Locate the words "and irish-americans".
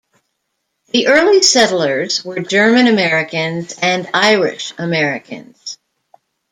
3.83-5.77